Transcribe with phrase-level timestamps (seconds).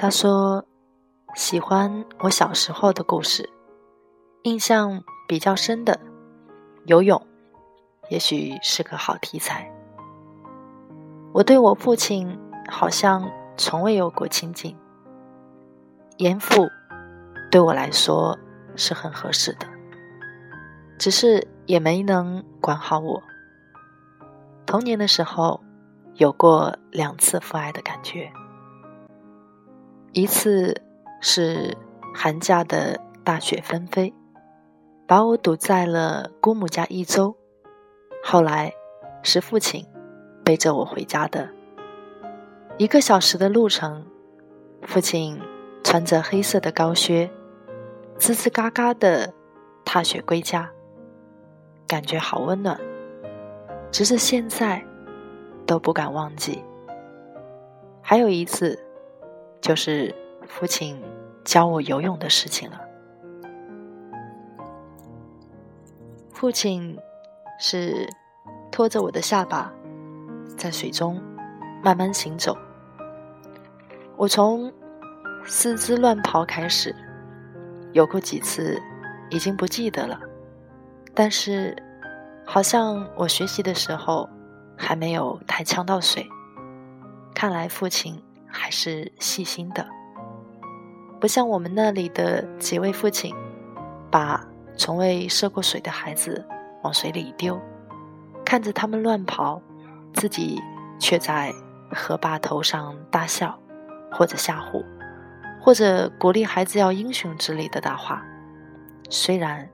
[0.00, 0.64] 他说
[1.34, 3.50] ：“喜欢我小时候的故事，
[4.44, 5.98] 印象比较深的
[6.86, 7.20] 游泳，
[8.08, 9.68] 也许是个好题材。
[11.32, 12.38] 我对我父亲
[12.68, 14.76] 好像从未有过亲近，
[16.18, 16.68] 严父
[17.50, 18.38] 对我来说
[18.76, 19.66] 是很合适的，
[20.96, 23.20] 只是也没能管好我。
[24.64, 25.60] 童年的时候
[26.14, 28.30] 有过两次父爱的感觉。”
[30.18, 30.74] 一次
[31.20, 31.76] 是
[32.12, 34.12] 寒假的大雪纷飞，
[35.06, 37.36] 把我堵在了姑母家一周。
[38.24, 38.72] 后来
[39.22, 39.86] 是父亲
[40.44, 41.48] 背着我回家的，
[42.78, 44.04] 一个小时的路程，
[44.82, 45.40] 父亲
[45.84, 47.30] 穿着黑色的高靴，
[48.18, 49.32] 吱吱嘎嘎的
[49.84, 50.68] 踏雪归家，
[51.86, 52.76] 感觉好温暖，
[53.92, 54.84] 直至现在
[55.64, 56.64] 都不敢忘记。
[58.02, 58.87] 还有一次。
[59.60, 60.14] 就是
[60.46, 61.02] 父亲
[61.44, 62.80] 教我游泳的事情了。
[66.32, 66.96] 父亲
[67.58, 68.08] 是
[68.70, 69.72] 拖着我的下巴
[70.56, 71.20] 在水中
[71.82, 72.56] 慢慢行走。
[74.16, 74.72] 我从
[75.44, 76.94] 四肢乱跑开始，
[77.92, 78.80] 有过几次
[79.30, 80.20] 已经不记得了，
[81.14, 81.76] 但是
[82.46, 84.28] 好像我学习的时候
[84.76, 86.26] 还没有太呛到水。
[87.34, 88.22] 看来父亲。
[88.48, 89.86] 还是细心的，
[91.20, 93.34] 不像我们那里的几位父亲，
[94.10, 94.44] 把
[94.76, 96.44] 从未涉过水的孩子
[96.82, 97.60] 往水里丢，
[98.44, 99.60] 看着他们乱跑，
[100.14, 100.60] 自己
[100.98, 101.52] 却在
[101.92, 103.58] 河坝头上大笑，
[104.10, 104.84] 或者吓唬，
[105.60, 108.24] 或者鼓励孩子要英雄之类的大话。
[109.10, 109.68] 虽然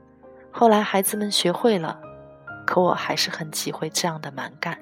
[0.50, 2.00] 后来孩子们学会了，
[2.66, 4.78] 可我还是很忌讳这样的蛮干。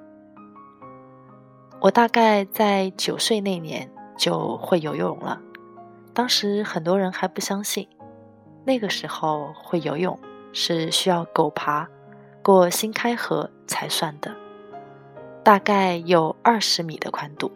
[1.83, 5.41] 我大概在九岁那年就会游泳了，
[6.15, 7.89] 当时很多人还不相信，
[8.65, 10.17] 那个时候会游泳
[10.53, 11.89] 是需要狗爬
[12.41, 14.33] 过新开河才算的，
[15.43, 17.51] 大概有二十米的宽度。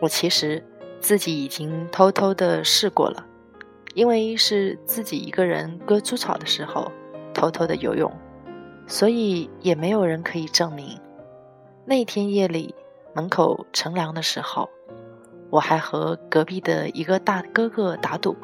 [0.00, 0.60] 我其实
[0.98, 3.24] 自己已经偷偷的试过了，
[3.94, 6.90] 因为是自己一个人割猪草的时候
[7.32, 8.12] 偷偷的游泳，
[8.88, 11.00] 所以也没有人可以证明
[11.84, 12.74] 那天夜里。
[13.16, 14.68] 门口乘凉的时候，
[15.48, 18.36] 我还和隔壁的一个大哥哥打赌，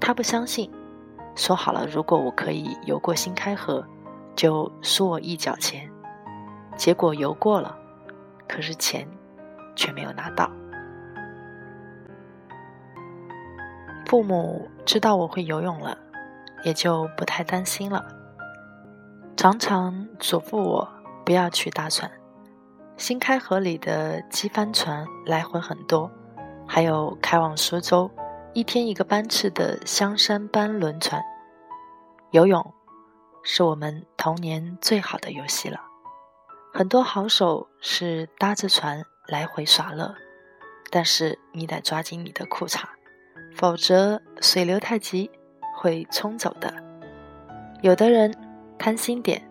[0.00, 0.68] 他不相信，
[1.36, 3.86] 说好了如果我可以游过新开河，
[4.34, 5.88] 就输我一角钱。
[6.76, 7.78] 结果游过了，
[8.48, 9.06] 可是钱
[9.76, 10.50] 却没有拿到。
[14.06, 15.96] 父母知道我会游泳了，
[16.64, 18.04] 也就不太担心了，
[19.36, 20.88] 常常嘱咐我
[21.24, 22.10] 不要去搭船。
[23.00, 26.12] 新开河里的机帆船来回很多，
[26.68, 28.10] 还有开往苏州
[28.52, 31.22] 一天一个班次的香山班轮船。
[32.30, 32.74] 游泳
[33.42, 35.80] 是我们童年最好的游戏了。
[36.74, 40.14] 很多好手是搭着船来回耍乐，
[40.90, 42.82] 但是你得抓紧你的裤衩，
[43.56, 45.30] 否则水流太急
[45.74, 46.70] 会冲走的。
[47.80, 48.34] 有的人
[48.78, 49.42] 贪心点，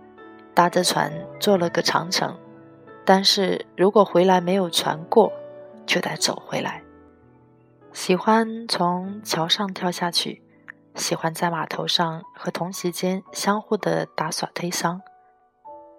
[0.53, 2.39] 搭着船坐了个长城。
[3.11, 5.33] 但是如果回来没有船过，
[5.87, 6.83] 就得走回来。
[7.91, 10.43] 喜欢从桥上跳下去，
[10.93, 15.01] 喜欢在码头上和同学间相互的打耍推搡。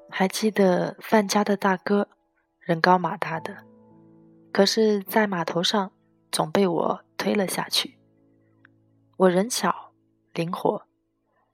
[0.08, 2.06] 还记得范家的大哥，
[2.60, 3.64] 人高马大的，
[4.52, 5.90] 可是，在码头上
[6.30, 7.98] 总被我推了下去。
[9.16, 9.90] 我人小，
[10.32, 10.84] 灵活，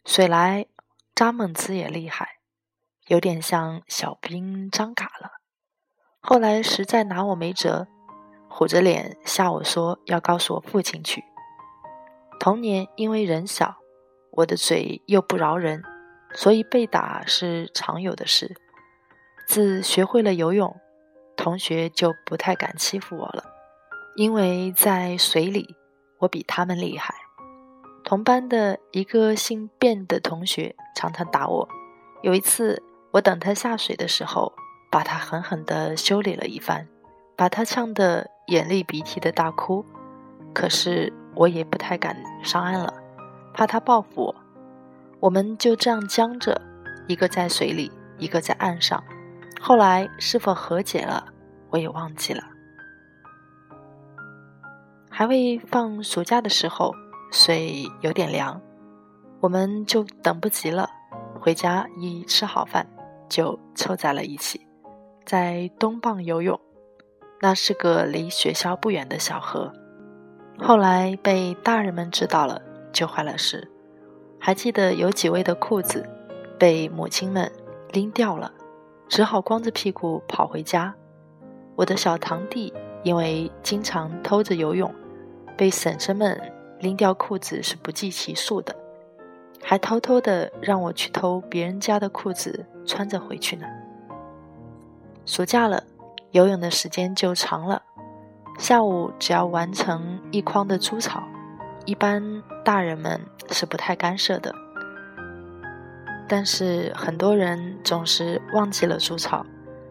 [0.05, 0.67] 水来
[1.15, 2.41] 扎猛子也厉害，
[3.07, 5.31] 有点像小兵张嘎了。
[6.29, 7.87] 后来实在拿我没辙，
[8.49, 11.23] 虎着脸吓我说要告诉我父亲去。
[12.41, 13.77] 童年因为人小，
[14.33, 15.85] 我的嘴又不饶人，
[16.35, 18.57] 所以被打是常有的事。
[19.47, 20.77] 自学会了游泳，
[21.37, 23.45] 同学就不太敢欺负我了，
[24.17, 25.77] 因为在水里
[26.19, 27.15] 我比他们厉害。
[28.03, 31.69] 同班的一个姓卞的同学常常打我。
[32.23, 32.83] 有一次，
[33.13, 34.53] 我等他下水的时候，
[34.97, 36.89] 把他狠狠地修理了一番，
[37.37, 39.85] 把他呛得眼泪鼻涕的大哭。
[40.55, 42.95] 可是我也不太敢上岸了，
[43.53, 44.35] 怕他报复我。
[45.21, 46.59] 我们就这样僵着，
[47.09, 49.05] 一个在水里，一个在岸上。
[49.61, 51.27] 后来是否和解了，
[51.69, 52.43] 我也忘记了。
[55.11, 56.95] 还未放暑假的时候。
[57.31, 58.59] 水有点凉，
[59.41, 60.89] 我们就等不及了。
[61.39, 62.87] 回家一吃好饭，
[63.29, 64.66] 就凑在了一起，
[65.27, 66.59] 在东蚌游泳。
[67.43, 69.71] 那是个离学校不远的小河。
[70.59, 72.63] 后来被大人们知道了，
[72.93, 73.71] 就坏了事。
[74.39, 76.09] 还记得有几位的裤子
[76.59, 77.53] 被母亲们
[77.91, 78.51] 拎掉了，
[79.09, 80.95] 只好光着屁股跑回家。
[81.75, 84.95] 我的小堂弟因为经常偷着游泳，
[85.59, 86.41] 被婶婶们。
[86.79, 88.77] 拎掉裤子是不计其数的，
[89.63, 93.67] 还偷偷的让我去偷别人家的裤子穿着回去呢。
[95.27, 95.83] 暑假了，
[96.31, 97.83] 游泳的时间就长了，
[98.61, 101.21] 下午只要完成一筐的猪草，
[101.85, 102.23] 一般
[102.65, 103.21] 大人们
[103.51, 104.55] 是不太干涉的。
[106.29, 109.45] 但是很多人总是忘记了猪草，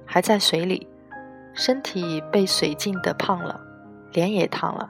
[0.05, 0.87] 还在水里，
[1.53, 3.59] 身体被水浸得胖了，
[4.13, 4.89] 脸也烫了。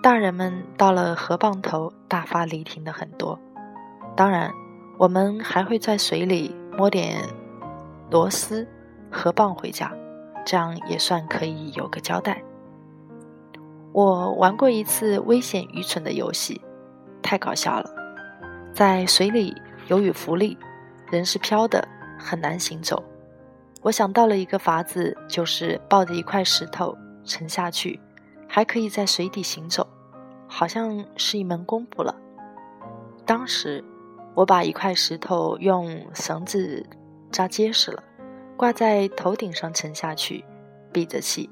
[0.00, 3.36] 大人们到了河蚌头，大发雷霆的很多。
[4.14, 4.52] 当然，
[4.96, 7.20] 我们还会在水里摸点
[8.12, 8.66] 螺丝、
[9.10, 9.92] 河蚌回家，
[10.44, 12.42] 这样也算可以有个交代。
[13.92, 16.60] 我玩过一次危险愚蠢的游戏，
[17.22, 17.90] 太搞笑了。
[18.74, 19.54] 在水里，
[19.88, 20.58] 由于浮力，
[21.10, 21.86] 人是飘的，
[22.18, 23.02] 很难行走。
[23.82, 27.98] 我想到了一个法子，就是抱着一块石头沉下去，
[28.48, 29.86] 还可以在水底行走。
[30.48, 32.14] 好像是一门功夫了。
[33.24, 33.82] 当时，
[34.34, 36.86] 我把一块石头用绳子
[37.32, 38.02] 扎结实了，
[38.56, 40.44] 挂在头顶上沉下去，
[40.92, 41.50] 闭着气，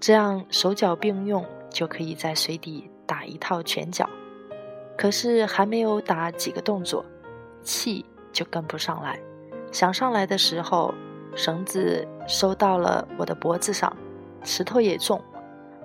[0.00, 4.08] 这样手脚并用就可以在水底打一套拳脚。
[4.96, 7.04] 可是还没有打几个动作，
[7.62, 9.18] 气就跟不上来。
[9.70, 10.92] 想上来的时候，
[11.34, 13.96] 绳子收到了我的脖子上，
[14.42, 15.22] 石头也重。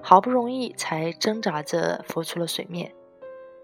[0.02, 2.94] 好不容易才挣扎着浮出了水面，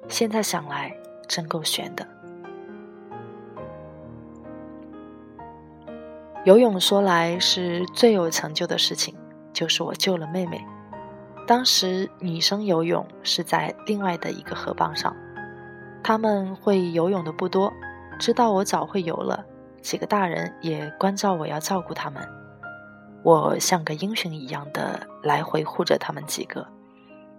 [0.07, 0.95] 现在想来
[1.27, 2.07] 真够悬的。
[6.45, 9.15] 游泳说来是最有成就的事情，
[9.53, 10.61] 就是我救了妹妹。
[11.47, 15.15] 当时女生游泳是在另外的一个河蚌上，
[16.03, 17.71] 他们会游泳的不多，
[18.19, 19.45] 知道我早会游了，
[19.81, 22.21] 几个大人也关照我要照顾他们。
[23.23, 26.67] 我像个英雄一样的来回护着他们几个，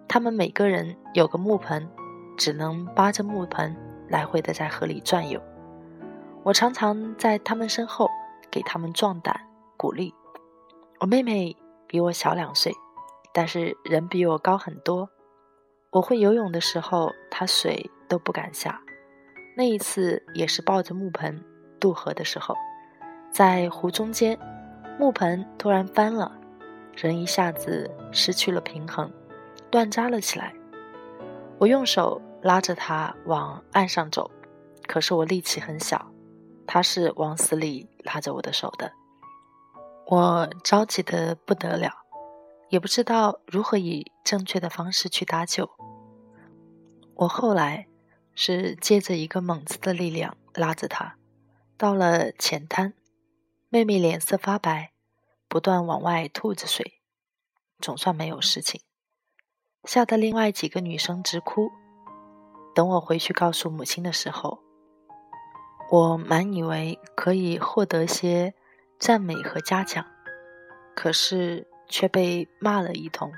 [0.08, 1.86] 他们每个人有个木盆，
[2.38, 3.76] 只能扒着木盆
[4.08, 5.38] 来回的在河里转悠。
[6.42, 8.08] 我常常在他们身后
[8.54, 9.34] 给他们壮胆
[9.76, 10.14] 鼓励。
[11.00, 11.56] 我妹妹
[11.88, 12.72] 比我小两岁，
[13.32, 15.10] 但是人比我高很多。
[15.90, 18.80] 我会游泳的时候，她水都不敢下。
[19.56, 21.44] 那一次也是抱着木盆
[21.80, 22.54] 渡河的时候，
[23.32, 24.38] 在湖中间。
[25.00, 26.30] 木盆突然翻了，
[26.94, 29.12] 人一下子失去了平衡，
[29.68, 30.54] 断扎了起来。
[31.58, 34.30] 我用手拉着他往岸上走，
[34.86, 36.06] 可是我力气很小，
[36.66, 38.92] 他是往死里拉着我的手的。
[40.06, 41.90] 我着急的不得了，
[42.68, 45.70] 也不知道如何以正确的方式去搭救。
[47.14, 47.86] 我后来
[48.34, 51.16] 是借着一个猛子的力量拉着他，
[51.76, 52.94] 到了浅滩。
[53.68, 54.92] 妹妹脸色发白，
[55.48, 57.00] 不断往外吐着水，
[57.80, 58.80] 总算没有事情，
[59.84, 61.70] 吓得另外几个女生直哭。
[62.74, 64.63] 等我回去告诉母亲的时候，
[65.90, 68.54] 我满以为可以获得些
[68.98, 70.04] 赞美和嘉奖，
[70.96, 73.32] 可是却被骂了一通。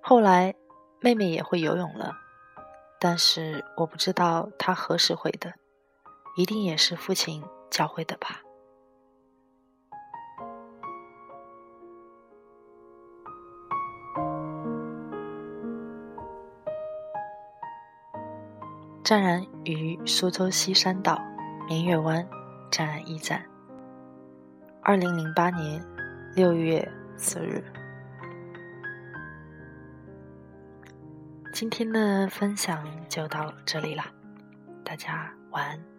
[0.00, 0.54] 后来
[1.00, 2.12] 妹妹也会游泳了，
[2.98, 5.52] 但是我不知道她何时会的，
[6.36, 8.40] 一定也是父亲教会的吧。
[19.06, 21.22] 湛然于苏州西山岛
[21.68, 22.28] 明月湾
[22.72, 23.40] 湛然驿站。
[24.82, 25.80] 二零零八年
[26.34, 26.84] 六月
[27.16, 27.62] 四日。
[31.52, 34.02] 今天的分享就到这里了，
[34.84, 35.95] 大家晚安。